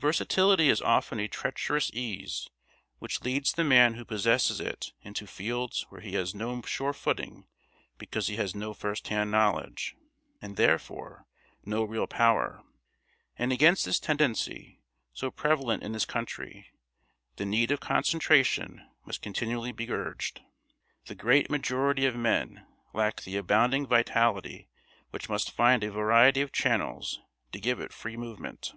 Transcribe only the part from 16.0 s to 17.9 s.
country, the need of